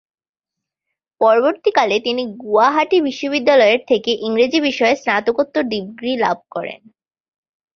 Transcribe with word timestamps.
পরবর্তী 1.21 1.69
কালে 1.71 1.97
তিনি 1.99 2.23
গুয়াহাটি 2.43 2.97
বিশ্ববিদ্যালয়-এর 3.01 3.81
থেকে 3.87 4.11
ইংরেজি 4.27 4.59
বিষয়ে 4.61 4.95
স্নাতকোত্তর 4.95 5.63
ডিগ্রী 5.73 6.11
লাভ 6.17 6.37
করেন। 6.51 6.81